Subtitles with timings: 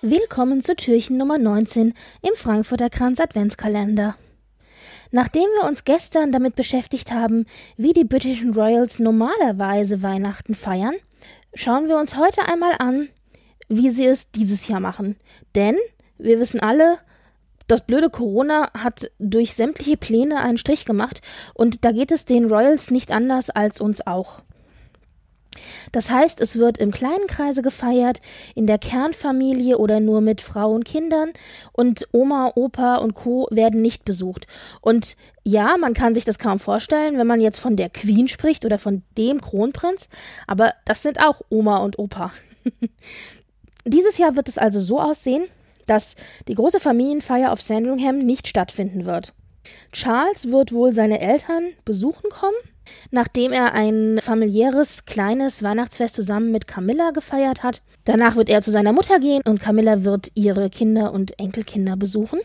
[0.00, 4.14] Willkommen zu Türchen Nummer 19 im Frankfurter Kranz Adventskalender.
[5.10, 10.94] Nachdem wir uns gestern damit beschäftigt haben, wie die britischen Royals normalerweise Weihnachten feiern,
[11.52, 13.08] schauen wir uns heute einmal an,
[13.68, 15.16] wie sie es dieses Jahr machen.
[15.56, 15.74] Denn
[16.16, 16.98] wir wissen alle,
[17.66, 21.22] das blöde Corona hat durch sämtliche Pläne einen Strich gemacht
[21.54, 24.42] und da geht es den Royals nicht anders als uns auch.
[25.92, 28.20] Das heißt, es wird im kleinen Kreise gefeiert,
[28.54, 31.32] in der Kernfamilie oder nur mit Frau und Kindern
[31.72, 33.48] und Oma, Opa und Co.
[33.50, 34.46] werden nicht besucht.
[34.80, 38.64] Und ja, man kann sich das kaum vorstellen, wenn man jetzt von der Queen spricht
[38.64, 40.08] oder von dem Kronprinz,
[40.46, 42.32] aber das sind auch Oma und Opa.
[43.84, 45.46] Dieses Jahr wird es also so aussehen,
[45.86, 49.32] dass die große Familienfeier auf Sandringham nicht stattfinden wird.
[49.92, 52.56] Charles wird wohl seine Eltern besuchen kommen
[53.10, 57.82] nachdem er ein familiäres kleines Weihnachtsfest zusammen mit Camilla gefeiert hat.
[58.04, 62.40] Danach wird er zu seiner Mutter gehen und Camilla wird ihre Kinder und Enkelkinder besuchen.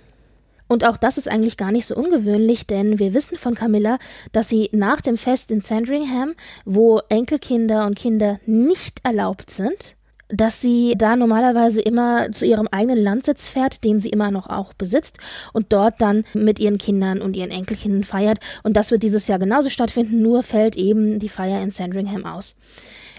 [0.68, 4.00] Und auch das ist eigentlich gar nicht so ungewöhnlich, denn wir wissen von Camilla,
[4.32, 6.34] dass sie nach dem Fest in Sandringham,
[6.66, 9.96] wo Enkelkinder und Kinder nicht erlaubt sind,
[10.30, 14.74] dass sie da normalerweise immer zu ihrem eigenen Landsitz fährt, den sie immer noch auch
[14.74, 15.18] besitzt
[15.54, 18.40] und dort dann mit ihren Kindern und ihren Enkelkindern feiert.
[18.64, 22.56] Und das wird dieses Jahr genauso stattfinden, nur fällt eben die Feier in Sandringham aus.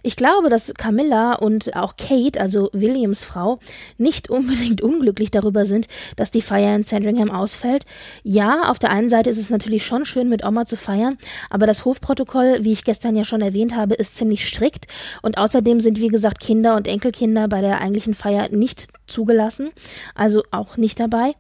[0.07, 3.59] Ich glaube, dass Camilla und auch Kate, also Williams Frau,
[3.97, 7.87] nicht unbedingt unglücklich darüber sind, dass die Feier in Sandringham ausfällt.
[8.23, 11.17] Ja, auf der einen Seite ist es natürlich schon schön, mit Oma zu feiern,
[11.49, 14.89] aber das Hofprotokoll, wie ich gestern ja schon erwähnt habe, ist ziemlich strikt
[15.23, 19.71] und außerdem sind, wie gesagt, Kinder und Enkelkinder bei der eigentlichen Feier nicht zugelassen,
[20.15, 21.35] also auch nicht dabei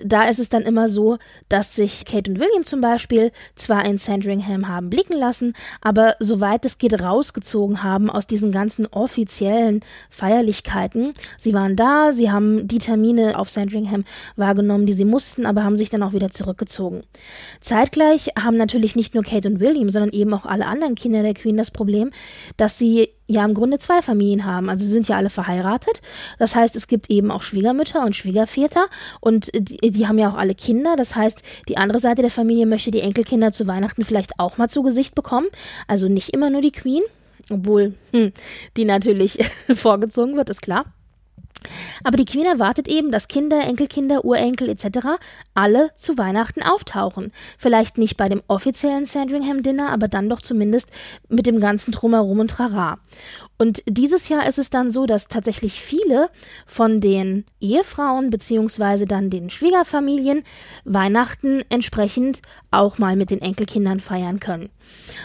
[0.00, 3.98] da ist es dann immer so, dass sich Kate und William zum Beispiel zwar in
[3.98, 11.12] Sandringham haben blicken lassen, aber soweit es geht rausgezogen haben aus diesen ganzen offiziellen Feierlichkeiten.
[11.36, 14.04] Sie waren da, sie haben die Termine auf Sandringham
[14.36, 17.02] wahrgenommen, die sie mussten, aber haben sich dann auch wieder zurückgezogen.
[17.60, 21.34] Zeitgleich haben natürlich nicht nur Kate und William, sondern eben auch alle anderen Kinder der
[21.34, 22.10] Queen das Problem,
[22.56, 24.68] dass sie ja im Grunde zwei Familien haben.
[24.70, 26.00] Also sie sind ja alle verheiratet.
[26.38, 28.86] Das heißt, es gibt eben auch Schwiegermütter und Schwiegerväter
[29.20, 30.96] und die, die, haben ja auch alle Kinder.
[30.96, 34.68] Das heißt, die andere Seite der Familie möchte die Enkelkinder zu Weihnachten vielleicht auch mal
[34.68, 35.46] zu Gesicht bekommen.
[35.86, 37.02] Also nicht immer nur die Queen,
[37.50, 38.32] obwohl hm,
[38.76, 39.38] die natürlich
[39.74, 40.84] vorgezogen wird, ist klar.
[42.04, 45.18] Aber die Queen erwartet eben, dass Kinder, Enkelkinder, Urenkel etc.
[45.54, 47.32] alle zu Weihnachten auftauchen.
[47.56, 50.90] Vielleicht nicht bei dem offiziellen Sandringham Dinner, aber dann doch zumindest
[51.28, 52.98] mit dem ganzen Drumherum und Trara.
[53.58, 56.30] Und dieses Jahr ist es dann so, dass tatsächlich viele
[56.64, 60.44] von den Ehefrauen beziehungsweise dann den Schwiegerfamilien
[60.84, 64.70] Weihnachten entsprechend auch mal mit den Enkelkindern feiern können.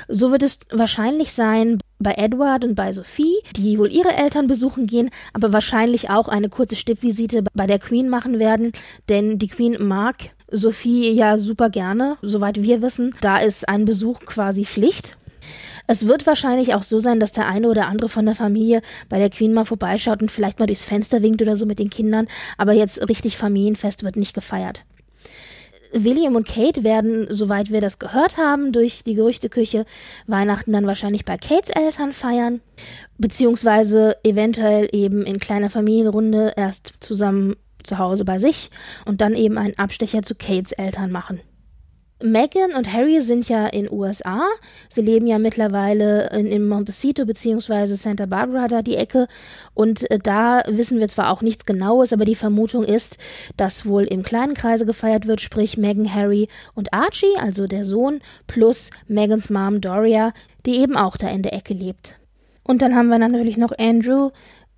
[0.08, 4.88] So wird es wahrscheinlich sein bei Edward und bei Sophie, die wohl ihre Eltern besuchen
[4.88, 8.72] gehen, aber wahrscheinlich auch eine kurze Stippvisite bei der Queen machen werden,
[9.10, 13.16] denn die Queen mag Sophie ja super gerne, soweit wir wissen.
[13.22, 15.18] Da ist ein Besuch quasi Pflicht.
[15.88, 19.18] Es wird wahrscheinlich auch so sein, dass der eine oder andere von der Familie bei
[19.18, 22.28] der Queen mal vorbeischaut und vielleicht mal durchs Fenster winkt oder so mit den Kindern,
[22.58, 24.84] aber jetzt richtig Familienfest wird nicht gefeiert.
[25.94, 29.86] William und Kate werden, soweit wir das gehört haben, durch die Gerüchteküche
[30.28, 32.62] Weihnachten dann wahrscheinlich bei Kates Eltern feiern,
[33.18, 38.72] beziehungsweise eventuell eben in kleiner Familienrunde erst zusammen zu Hause bei sich
[39.06, 41.42] und dann eben einen Abstecher zu Kates Eltern machen.
[42.24, 44.48] Meghan und Harry sind ja in USA.
[44.88, 47.96] Sie leben ja mittlerweile in, in Montecito bzw.
[47.96, 49.28] Santa Barbara da die Ecke.
[49.74, 53.18] Und äh, da wissen wir zwar auch nichts Genaues, aber die Vermutung ist,
[53.58, 58.22] dass wohl im kleinen Kreise gefeiert wird, sprich Meghan, Harry und Archie, also der Sohn,
[58.48, 60.32] plus Megans Mom Doria,
[60.66, 62.16] die eben auch da in der Ecke lebt.
[62.64, 64.30] Und dann haben wir natürlich noch Andrew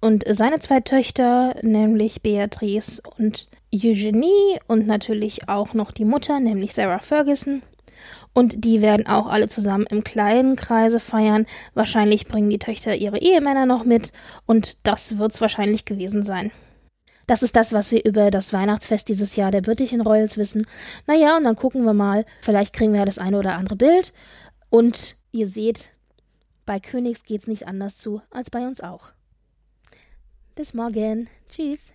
[0.05, 6.75] und seine zwei Töchter, nämlich Beatrice und Eugenie und natürlich auch noch die Mutter, nämlich
[6.75, 7.63] Sarah Ferguson.
[8.31, 11.47] Und die werden auch alle zusammen im kleinen Kreise feiern.
[11.73, 14.11] Wahrscheinlich bringen die Töchter ihre Ehemänner noch mit
[14.45, 16.51] und das wird's wahrscheinlich gewesen sein.
[17.25, 20.67] Das ist das, was wir über das Weihnachtsfest dieses Jahr der britischen Royals wissen.
[21.07, 22.27] Naja, und dann gucken wir mal.
[22.41, 24.13] Vielleicht kriegen wir ja das eine oder andere Bild.
[24.69, 25.89] Und ihr seht,
[26.67, 29.14] bei Königs geht's nicht anders zu als bei uns auch.
[30.55, 31.27] Bis morgen.
[31.49, 31.94] Tschüss.